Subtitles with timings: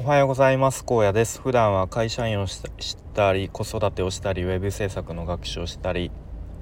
[0.00, 0.84] おはようございます。
[0.84, 1.40] 高野です。
[1.40, 2.62] 普段は会社員をし
[3.14, 6.12] たり子育てをしたりウェブ制作の学習をしたり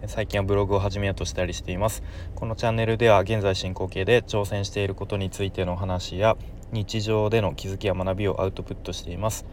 [0.07, 2.03] 最近はブログを始めようとしたりしています。
[2.35, 6.39] このチャンネルでは現在進行形で挑戦していることについての話や
[6.73, 9.45] 日常での気づきや学びをアウトプットしています。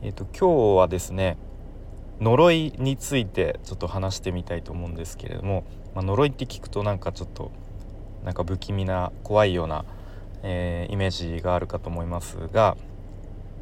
[0.00, 1.36] えっ、ー、と今日はですね
[2.22, 5.64] 呪いについてちょっと話してみたいと思うんですけれども、
[5.94, 7.52] まあ、呪いって聞くとなんかちょっと
[8.24, 9.84] なんか不気味な怖いような、
[10.42, 12.78] えー、イメージがあるかと思いますが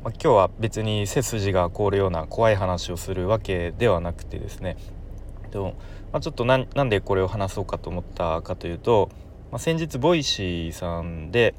[0.05, 4.77] ま、今日は別に背筋が凍るような怖い話をするわけではなくてですね
[5.51, 5.75] でも、
[6.13, 9.11] まあ、ちょっとなんでこれを話そうかと思ったかというと、
[9.51, 11.55] まあ、先日 Voicy さんで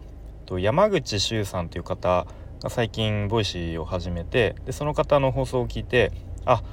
[0.50, 2.26] 山口周さんという方
[2.64, 6.12] が最近 Voicy を始めてでその方の放送を聞いて
[6.46, 6.64] あ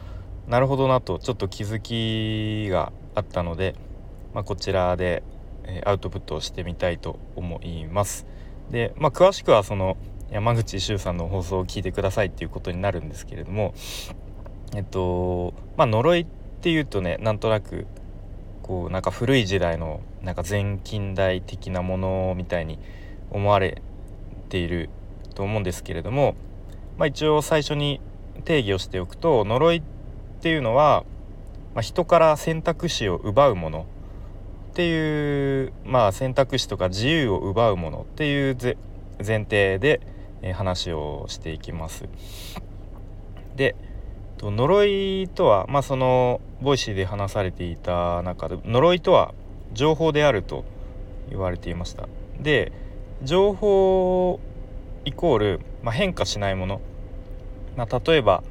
[0.48, 3.75] なるほどなとちょっと気づきがあったので、
[4.33, 5.23] まあ、こちらで
[5.84, 8.25] アウトプットをしてみたいと思います。
[8.70, 9.97] で、まあ、詳しくはその
[10.30, 13.75] 山口周さんの放送を聞いてくださいっていうことになるんですけれども
[14.75, 16.27] えっとまあ呪いっ
[16.61, 17.87] ていうとねなんとなく
[18.62, 22.78] こうなんか古い時代のなんか前近代的なものみたいに
[23.31, 23.81] 思われ
[24.48, 24.91] ている
[25.34, 26.34] と思うんですけれども、
[26.98, 28.00] まあ、一応最初に
[28.45, 29.83] 定義をしておくと呪いっ
[30.41, 31.05] ていうのは、
[31.75, 33.87] まあ、人から選択肢を奪うもの
[34.72, 38.56] っていう、まあ、選択肢とか自由を奪うものっていう
[39.25, 40.00] 前提で
[40.48, 42.08] え話をしていきます。
[43.56, 43.75] で
[44.39, 49.33] 呪いとは、まあ、その Voicy で話されていた中で呪いとは
[49.72, 50.64] 情報であると
[51.30, 52.08] 言われていました。
[52.41, 52.72] で
[53.22, 54.41] 情報
[55.06, 56.81] イコール、まあ、変化しないもの、
[57.77, 58.42] まあ、例えば、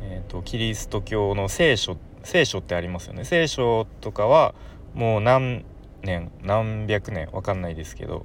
[0.00, 4.54] えーと、キリスト教の聖書聖書ってありますよね聖書とかは
[4.94, 5.64] もう何
[6.02, 8.24] 年何百年わかんないですけど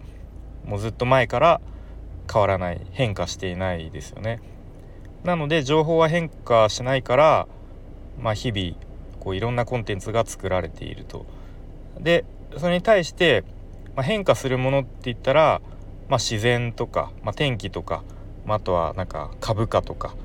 [0.65, 1.61] もうずっと前から
[2.31, 4.41] 変わらない変化していないですよね。
[5.23, 7.47] なので情報は変化しないから、
[8.19, 8.75] まあ、日々
[9.19, 11.25] こういろんなコンテンツが作られていると。
[11.99, 12.25] で
[12.57, 13.43] それに対して、
[13.95, 15.61] まあ、変化するものって言ったら、
[16.09, 18.03] まあ、自然とか、まあ、天気とか、
[18.45, 20.15] まあ、あとはなんか株価とか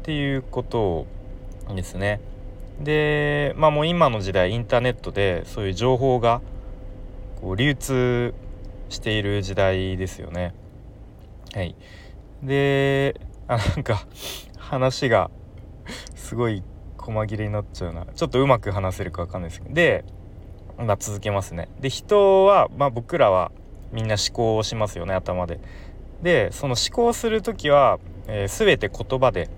[0.00, 1.06] っていうことを
[1.74, 2.20] ですね。
[2.80, 6.40] でまあもう今の時代インターネットでそういう情報が
[7.40, 8.34] こう流通
[8.88, 10.54] している時代ですよね。
[11.54, 11.74] はい。
[12.42, 14.06] であなんか
[14.56, 15.30] 話が
[16.14, 16.62] すごい
[16.98, 18.06] 細切れになっちゃうな。
[18.06, 19.74] ちょっとうまく話せるか分かんないですけど。
[19.74, 20.04] で、
[20.76, 21.68] まあ、続けますね。
[21.80, 23.50] で人は、まあ、僕らは
[23.92, 25.58] みんな思考をしますよね頭で。
[26.22, 29.48] でその思考する時は、えー、全て言葉で、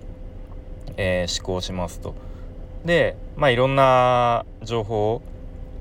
[0.95, 2.15] えー、思考しますと。
[2.85, 5.21] でまあいろんな情報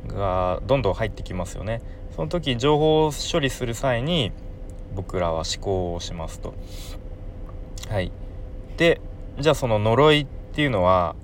[0.09, 1.83] がどんどん入ってきますよね。
[2.17, 4.33] その時情報を処理する際に
[4.95, 6.55] 僕らは思考をしますと。
[7.89, 8.13] はい、
[8.77, 9.01] で
[9.39, 11.17] じゃあその呪いっていうのは、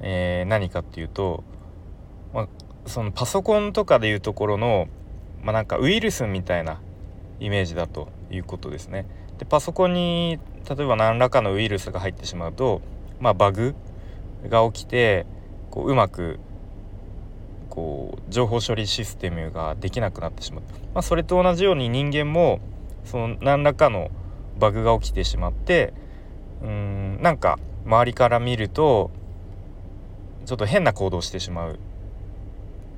[0.00, 1.44] えー、何かっていうと、
[2.32, 2.48] まあ、
[2.86, 4.88] そのパソコンとかでいうところの、
[5.42, 6.80] まあ、なんかウイルスみたいな
[7.40, 9.06] イメージだということですね。
[9.38, 10.38] でパソコンに
[10.68, 12.80] 例えば何らかのウイルスが入ってしまうと、
[13.20, 13.74] まあ、バグ
[14.48, 15.26] が起きて
[15.70, 16.38] こううまく
[17.68, 20.62] こう情報処理システムができなくなってしまう、
[20.94, 22.60] まあ、それと同じように人間も
[23.04, 24.10] その何らかの
[24.58, 25.92] バグが起きてしまって
[26.62, 29.10] うんなんか周りから見ると
[30.46, 31.78] ちょっと変な行動してしまう。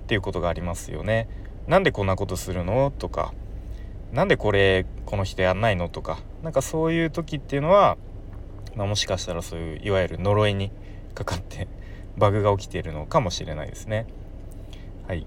[0.06, 1.28] っていうことがありますよね。
[1.66, 2.92] なんでこんなことするの？
[2.96, 3.34] とか。
[4.12, 5.88] なんでこれこの人やんないの？
[5.88, 6.20] とか。
[6.44, 7.98] なんかそういう時っていうのは、
[8.76, 10.70] まあ、もしかしたらそういういわゆる呪いに
[11.14, 11.66] かかって
[12.16, 14.06] バグが起きているのかもしれないですね。
[15.08, 15.26] はい、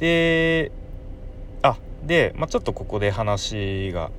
[0.00, 0.72] で
[1.62, 4.10] あで、まあ、ちょっとここで話が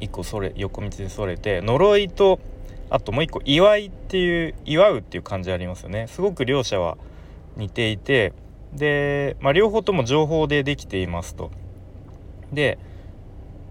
[0.00, 2.38] 一個それ横道でそれて呪いと
[2.90, 6.96] あともう一個祝いっていう祝うっていう感じありますよねすごく両者は
[7.56, 8.32] 似ていて
[8.72, 11.50] で、まあ、両方とも情報でできていますと。
[12.52, 12.78] で、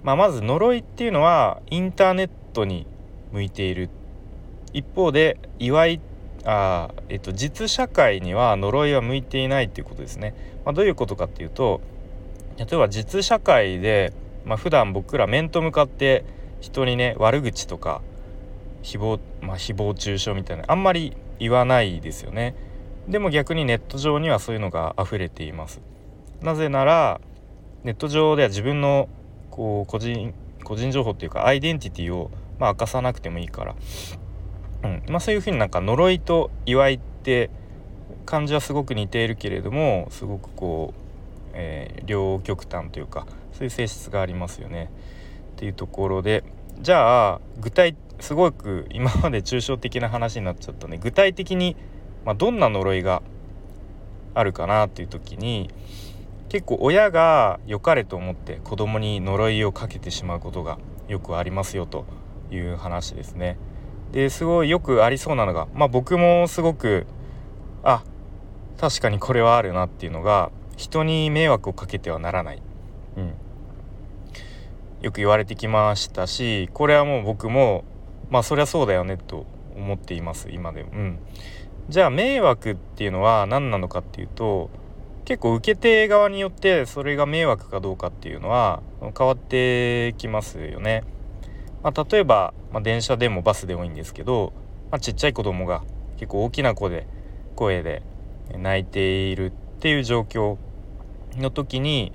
[0.03, 2.85] まあ、まず呪いっていうのはインターネットに
[3.31, 3.89] 向いている
[4.73, 6.01] 一方で祝い
[6.45, 10.33] あ、えっと、実社会には呪いは向いていないっていうことですね。
[10.65, 11.81] まあ、どういうことかっていうと
[12.57, 14.13] 例えば実社会で、
[14.45, 16.25] まあ、普段僕ら面と向かって
[16.59, 18.01] 人にね悪口とか
[18.83, 22.55] 誹謗,、まあ、誹謗中傷みたいなあんまり言わないですよね。
[23.07, 25.81] でも逆にネット上にはそういうのが溢れています。
[26.41, 27.21] なぜなら
[27.83, 29.07] ネット上では自分の
[29.51, 30.33] こう個人
[30.63, 33.75] 個人情報っていうかアイデンティティをまあ明かさなくてもいいから、
[34.83, 35.03] うん。
[35.09, 37.49] まあ、そういうふうになんか呪いと祝いって
[38.25, 41.06] 感じはすごく似ているけれどもすごくこう
[41.59, 44.91] えー、両極端というかそういう性質がありますよね。
[45.55, 46.43] っていうところで
[46.79, 51.75] じゃあ具体すごく今まで抽象的な話になっちゃったね具体的に、
[52.25, 53.23] まあ、どんな呪いが
[54.35, 55.71] あるかなっていう時に
[56.49, 60.77] 結構親が良かれと思って子供に呪いをかけてしまうことが
[61.07, 62.05] よくありますよと
[62.51, 63.57] いう話ですね。
[64.11, 67.07] ですごいよくありそうなのがまあ僕もすごく
[67.83, 68.03] あ
[68.79, 72.61] 確かにこれはあるなっていうのが人に迷惑をかけてはならない、
[73.17, 73.33] うん、
[75.01, 77.83] よく言われてきましたしこれはもう僕も
[78.29, 79.45] まあそりゃそうだよねと
[79.75, 80.91] 思っています今でも。
[80.93, 81.19] うん、
[81.89, 84.69] じゃあ迷惑っていうのは何なのかっていうと
[85.25, 88.81] 結構受け手側によってそれが迷惑かどうかっていうのは
[89.17, 91.03] 変わってきますよね。
[91.83, 94.53] まあ、例えば、まあ、電車でもバスでもいいんですけど、
[94.91, 95.83] まあ、ちっちゃい子供が
[96.17, 97.07] 結構大きな声で
[97.55, 98.03] 声で
[98.57, 100.57] 泣いているっていう状況
[101.39, 102.11] の時に、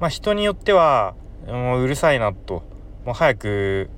[0.00, 1.14] まあ、人によっては
[1.46, 2.62] もううるさいなと。
[3.04, 3.90] もう早く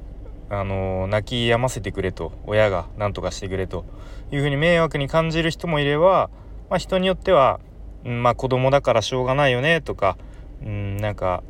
[0.49, 2.33] あの泣き止ませてくれと。
[2.47, 3.85] 親が何とかしてくれと。
[4.33, 6.31] いうふうに迷惑に感じる人もいれば、
[6.71, 7.61] まあ、人によっては、
[8.05, 10.17] うん、まあ子供だからしょうがないよねとか、
[10.65, 11.43] うん、なんか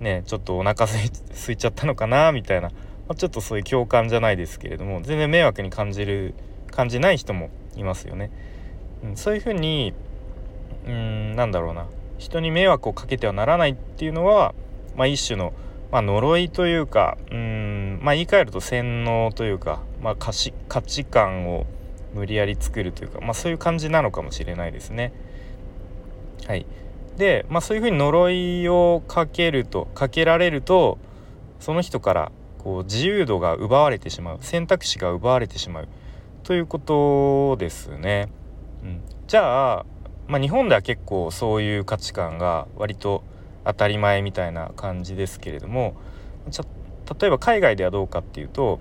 [0.00, 2.76] ねちょっとお腹すいすいちゃったのかなみたいな、ま
[3.10, 6.34] あ、ちょっとそういう共感じゃないですけれども全然迷惑に感じる
[6.70, 8.30] 感じない人もいますよね。
[9.02, 9.94] うん、そういうふうに
[10.86, 11.86] うんなんだろうな。
[12.18, 14.54] 人に迷惑をかけてはならないっていうのは、
[14.96, 15.52] まあ、一種の、
[15.90, 21.66] まあ、呪いというかうんまあ言い換えると洗脳というか、まあ、価値価値観を
[22.14, 25.12] 無理やり作るというか、まあ、そういう感じなのかもしれないですね。
[26.46, 26.66] はい、
[27.16, 30.98] で、まあ、そういうふうに呪いをかけるとかけられると
[31.60, 35.88] その人からこう自由度が奪われてしまう選択肢が奪われてしまう
[36.42, 38.28] ということですね。
[38.82, 39.86] うん、じゃあ
[40.28, 43.22] まあ、日本では結構そういう価値観が割と
[43.64, 45.94] 当たり前みたいな感じですけれども
[47.18, 48.80] 例えば海外ではどうかっていうと、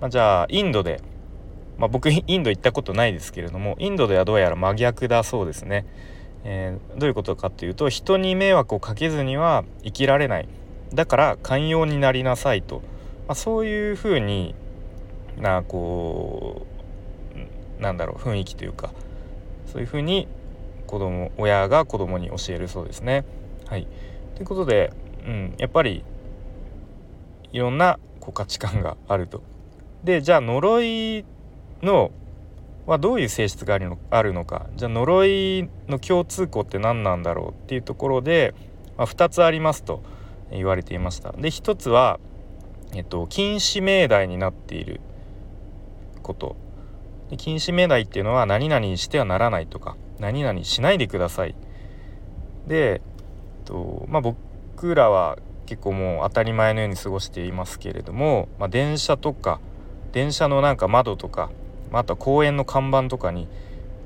[0.00, 1.00] まあ、じゃあインドで、
[1.78, 5.86] まあ、僕 インド行ったことないですけれどもインドではどうやら真逆だそうですね。
[6.44, 10.48] えー、どういうことかっていうと人に迷惑をかけずには生きられない
[10.94, 12.76] だから寛容になりなさいと、
[13.26, 14.54] まあ、そういうふうに
[15.36, 16.64] なこ
[17.78, 18.92] うなんだろう雰囲気というか
[19.66, 20.28] そういうふうに
[20.88, 23.24] 子供親が子供に教えるそうですね。
[23.66, 23.86] はい、
[24.34, 24.92] ということで、
[25.26, 26.02] うん、やっぱり
[27.52, 29.42] いろんなこう価値観があると。
[30.02, 31.24] でじゃあ呪い
[31.82, 32.10] の
[32.86, 38.54] はどういう性質があるのあるのかじゃあ呪いの共通項って何なんだろうっていうところで、
[38.96, 40.02] まあ、2つありますと
[40.50, 41.32] 言われていました。
[41.32, 42.18] で1つは、
[42.94, 45.00] えっと、禁止命題になっている
[46.22, 46.56] こと
[47.28, 51.54] で禁止命題っていうのは何々にしてはならないとか何々しないでください
[52.66, 53.00] で、
[53.64, 59.60] とまあ、僕らは結構もう当たり前のように過ごしていますけれども、まあ、電車とか
[60.12, 61.50] 電車のなんか窓とか、
[61.90, 63.48] まあ、あとは公園の看板とかに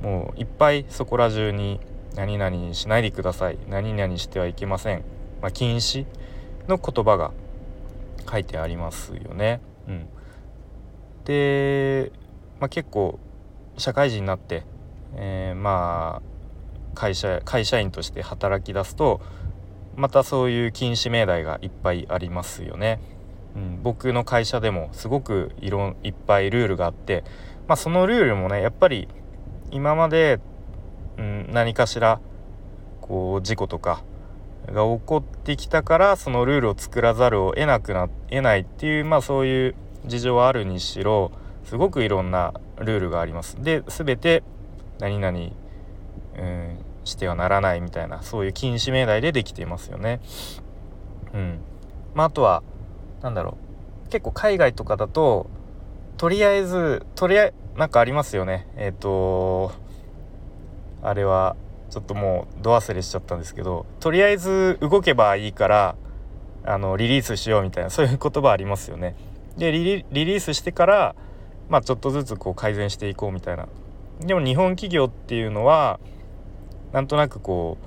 [0.02, 1.80] もういっぱいそこら中に
[2.16, 5.04] 何々しないでください何々してはいけません、
[5.40, 6.06] まあ、禁止
[6.68, 7.32] の言葉が
[8.30, 9.60] 書いてありますよね。
[9.88, 10.06] うん、
[11.24, 12.12] で、
[12.60, 13.18] まあ、結構
[13.78, 14.64] 社会人になって
[15.16, 16.32] えー、まあ
[16.94, 19.20] 会社会社員として働き出すと
[19.96, 23.00] またそういう禁止命題がいっぱいありますよね。
[23.54, 27.24] うん、僕の会社でもすごくいろんいっぱいルールがあって、
[27.68, 29.08] まあ、そのルールもねやっぱり
[29.70, 30.40] 今まで、
[31.18, 32.20] うん、何かしら
[33.02, 34.02] こう事故とか
[34.66, 39.74] が起こってきたからそのルールを作らざるを得なくな得ないっていうまあそういう
[40.06, 41.30] 事情はあるにしろ
[41.64, 43.62] すごくいろんなルールがあります。
[43.62, 44.42] で全て
[45.02, 45.38] 何々、
[46.38, 50.20] うん、してはならないみたいなそういう禁止命題でできていますよね。
[51.34, 51.60] うん
[52.14, 52.62] まあ、あとは
[53.20, 53.58] 何だろ
[54.06, 55.50] う結構海外とかだと
[56.18, 59.72] とりあえずとりあえなんかありますよねえっ、ー、と
[61.02, 61.56] あれは
[61.90, 65.96] ちょっともうど忘れしちゃったんですけどとりあえず動けばいいから
[66.64, 69.16] あのリリースしようみたいなそういう言葉ありますよね。
[69.56, 71.16] でリリースしてから
[71.68, 73.66] まあちょっとずつこう改善していこうみたいな
[74.26, 76.00] でも日本企業っていうのは
[76.92, 77.78] なんとなくこ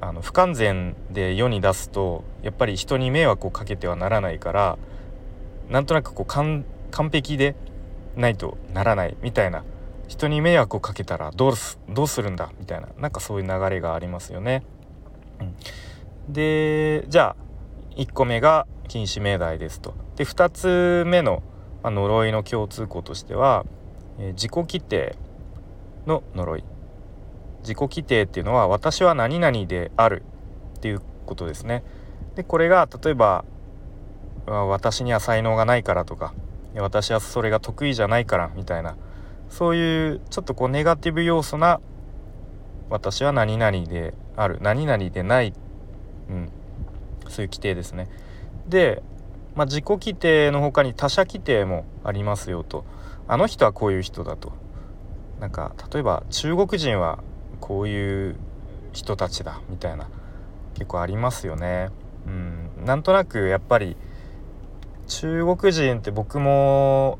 [0.00, 4.78] うあの不完全で世に出すとやっぱり人に迷惑をかけてはならないから
[5.70, 6.64] なんとなくこう完
[7.10, 7.56] 璧で
[8.14, 9.64] ないとならないみたいな
[10.08, 14.62] 人に迷惑をかけたらどうすどうするんだみたいななんかそういう流れがありますよね。
[15.40, 15.44] う
[16.30, 19.94] ん、でじゃあ1個目が禁止命題ですと。
[20.16, 21.42] で2つ目の、
[21.82, 23.64] ま、呪いの共通項としては
[24.18, 25.16] え自己規定
[26.06, 26.64] の呪い
[27.60, 30.22] 自己規定っていうのは私は何々である
[30.76, 31.82] っていうことですね。
[32.36, 33.44] でこれが例えば
[34.46, 36.32] 私には才能がないからとか
[36.76, 38.96] 私はそれが得意じゃないからみたいな
[39.48, 41.80] そういうちょっとこうネガティブ要素な
[42.90, 45.52] 私は何々である何々でない、
[46.30, 46.50] うん、
[47.28, 48.08] そういう規定ですね。
[48.68, 49.02] で、
[49.56, 52.84] まあ、自己規定の他に他者規定もありますよと
[53.28, 54.52] あの人はこういう人だと
[55.40, 57.18] なんか例えば中国人は
[57.60, 58.36] こういう
[58.92, 60.08] 人たちだみたいな
[60.74, 61.90] 結構ありますよね。
[62.26, 63.96] うん、なんとなくやっぱり
[65.06, 67.18] 中国人って僕も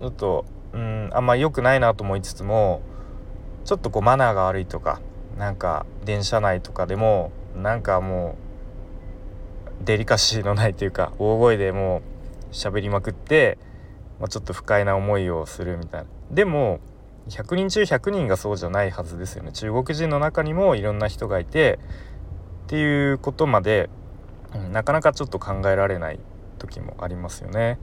[0.00, 2.82] ちょっと、うん、あんま良くないなと思いつつも
[3.64, 5.00] ちょっとこうマナーが悪いとか
[5.36, 8.36] なんか電車内とかでもなんかも
[9.80, 12.02] うデリカシーのないというか大声でも
[12.50, 13.58] う喋りまくって、
[14.20, 16.08] まあ、ちょっと不快な思いをするみたいな。
[16.30, 16.80] でも
[17.28, 21.78] 100人中100人がそうじゃないはずですよね中国人の中にもいろんな人がいて
[22.64, 23.90] っていうことまで、
[24.54, 26.20] うん、なかなかちょっと考えられない
[26.58, 27.78] 時もありますよね。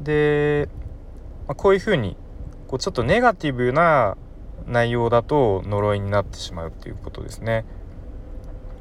[0.00, 0.68] で、
[1.46, 2.16] まあ、こういうふうに
[2.68, 4.16] こうちょっとネガティブな
[4.66, 7.64] 内容だと呪いになってしまうっていうことですね。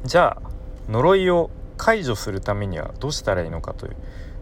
[0.03, 0.49] じゃあ
[0.89, 3.95] 呪いを解除するためにはどうしたらいいのかという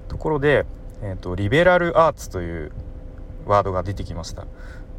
[0.08, 0.66] ところで、
[1.02, 2.72] えーと、リベラルアーツという
[3.46, 4.46] ワードが出てきました。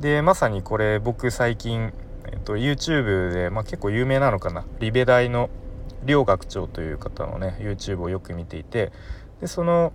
[0.00, 1.92] でまさにこれ僕最近、
[2.24, 5.50] えーと、YouTube で、まあ、結構有名なのかなリベ大の
[6.04, 8.92] 両学長という方のね YouTube をよく見ていて
[9.40, 9.92] でその、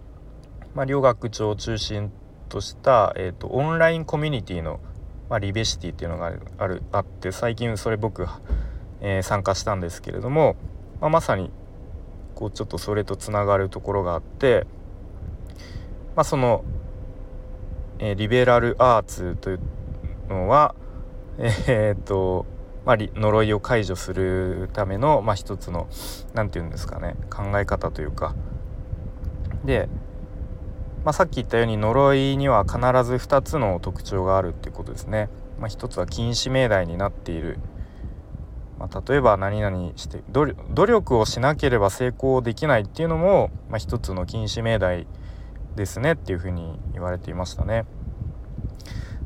[0.75, 2.11] まあ、両学長を中心
[2.49, 4.79] とした、えーと、オンラインコミュニティの、
[5.29, 8.27] まあ、リベシティっていうのがあるあって最近それ僕、
[9.01, 10.55] えー、参加したんですけれども、
[11.01, 11.49] まあ、まさに
[12.35, 14.67] こうちょっとそれとつながるところがあって、
[16.15, 16.63] まあ、その、
[17.99, 19.59] えー、リベラルアーツという
[20.29, 20.75] のは
[21.37, 22.45] えー、っと
[22.85, 25.87] まあ、呪いを解除するための、まあ、一つの
[26.35, 28.35] 何て言うんですかね考え方というか
[29.65, 29.89] で、
[31.03, 35.29] まあ、さっき言ったように呪いには必ず2つの特徴があるっていうことですね。
[35.59, 37.57] まあ、一つは禁止命題になっている、
[38.77, 45.07] まあ、例えば何々して努力をしなければ成功できないっていうのも、まあ、一つの禁止命題
[45.75, 47.85] ですねっていうふうに言われていましたね。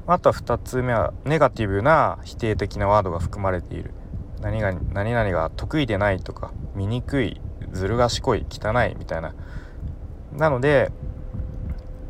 [0.08, 3.92] あとは2つ目はネガティブな否定的なワードが含まれている
[4.42, 7.40] 何々何々が得意でないとか醜い
[7.72, 9.36] ずる賢い汚いみたいな
[10.34, 10.92] なので、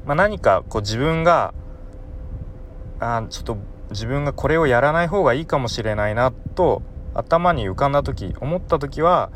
[0.06, 1.54] まあ、何かこう自分が
[3.02, 3.58] あちょっと
[3.90, 6.82] 自分がこれをやらない方がいいかもしれないなと
[7.14, 9.30] 頭に浮かんだ時思った時は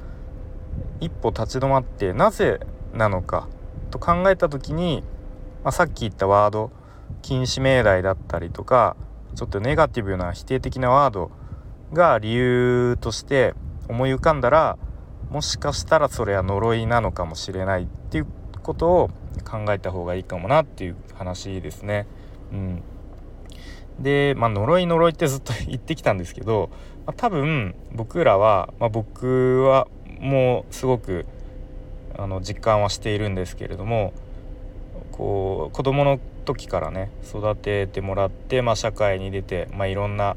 [1.00, 2.60] 一歩立ち止まってなぜ
[2.93, 3.50] なのか
[3.93, 5.03] と考えた時に、
[5.63, 6.71] まあ、さっき言ったワード
[7.21, 8.97] 禁止命題だったりとか
[9.35, 11.31] ちょっとネガティブな否定的なワード
[11.93, 13.53] が理由として
[13.88, 14.79] 思い浮かんだら
[15.29, 18.27] もしかしたらそれは呪いなのかもしれないっていう
[18.63, 19.09] ことを
[19.45, 22.07] 考えた方がいいかもなっていう話ですね。
[22.51, 22.83] うん、
[24.00, 26.69] で、まあ、呪い呪いってずっと言ってきたんですけど、
[27.05, 29.88] まあ、多分僕らは、まあ、僕は
[30.19, 31.25] もうすごく
[32.17, 34.13] あの実感はしているんですけれども
[35.12, 40.36] こう子供の時からね育ててもらって、まあ、社会に出て、まあ、いろんな、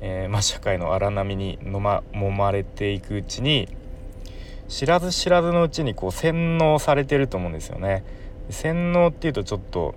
[0.00, 3.68] えー、まあ、社会の荒波にのま揉まれていくうちに
[4.68, 8.04] 知らず知らずのうちにこう洗脳されてると思うんですよね。
[8.50, 9.94] 洗脳っていうとちょっと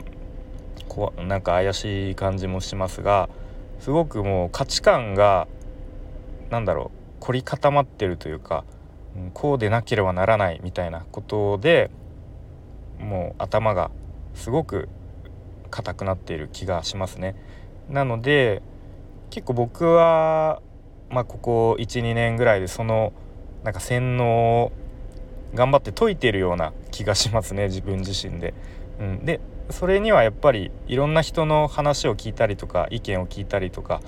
[0.87, 3.29] こうなんか怪しい感じもしますが
[3.79, 5.47] すごくもう価値観が
[6.49, 8.63] 何だろう凝り固まってるというか、
[9.33, 11.89] こうでなければならないみたいなことで
[12.99, 13.91] もう頭が
[14.33, 14.89] すごく
[15.69, 17.35] 硬くなっている気がしますね。
[17.89, 18.61] なので
[19.29, 20.61] 結構僕は、
[21.09, 23.13] まあ、ここ12年ぐらいでその
[23.63, 24.71] なんか洗脳を
[25.53, 28.53] 頑張って解いているような気がしますね自分自身で。
[28.99, 29.39] うん、で
[29.69, 34.01] それにはやっぱりいろんな人の話を聞いたりとか意見を聞いたりとか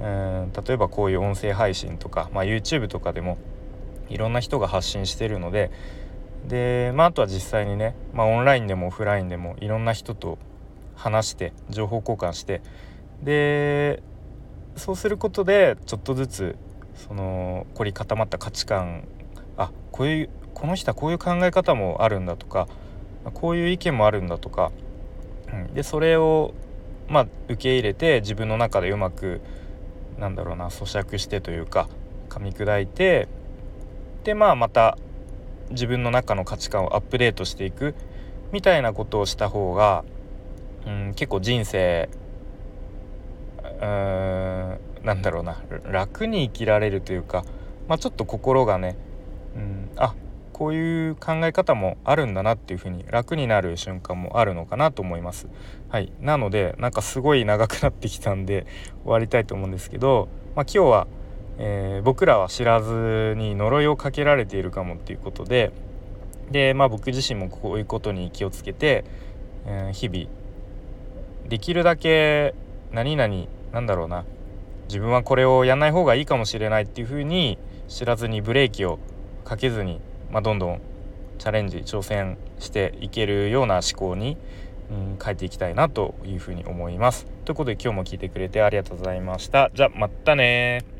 [0.00, 3.38] うん例えばこういう音声配信とか、まあ、YouTube とかでも
[4.08, 5.70] いろんな人が発信してるので
[6.46, 10.38] で、まあ、あとは実際にね、まあ、オンラインでもオフラインでもいろんな人と
[10.94, 12.62] 話して情報交換して
[13.22, 14.02] で
[14.76, 16.56] そうすることでちょっとずつ
[16.94, 19.08] その凝り固まった価値観
[19.56, 22.68] あこういうこの人はこういう考え方もあるんだとか
[23.32, 24.70] こういう意見もあるんだとか、
[25.52, 26.54] うん、でそれを
[27.08, 29.40] まあ受け入れて自分の中でうまく
[30.18, 31.88] なんだろうな咀嚼してというか
[32.28, 33.28] 噛み砕いて
[34.24, 34.98] でまあまた
[35.70, 37.94] 自分の中の価値観をアップデートしていく
[38.52, 40.04] みたいなことをした方が、
[40.86, 42.08] うん、結構人生
[43.62, 47.44] うんなんだろうな楽に生きられるというか、
[47.88, 48.96] まあ、ちょっと心がね、
[49.54, 50.14] うん、あ
[50.54, 55.48] こういう考え方もあるんだなっていうふうに楽になる瞬間もあるのかなと思います。
[55.88, 58.64] はい、なのでなんかすごい長くなってきたんで
[59.02, 61.06] 終わりたいと思うんですけど、まあ、今日は、
[61.58, 65.72] えー、僕らは知らずに呪いをかけられているかもっていうことで
[66.50, 69.04] で、まあ、僕自身もこういうことに気をつけて、
[69.66, 70.28] えー、日々
[71.48, 72.54] できるだけ
[72.92, 74.24] 何々なんだろうな
[74.88, 77.58] 自分はこれをやんない方がいいかもしれないっていうふうに
[77.88, 78.98] 知らずにブレーキを
[79.44, 80.80] かけずに、まあ、どんどん
[81.38, 84.36] チャレンジ挑戦していけるような思考に、
[84.90, 87.26] うん、変えていきたいなというふうに思います。
[87.44, 89.70] ということで今日も聞いてくれてありがとうございました。
[89.74, 90.93] じゃあまたね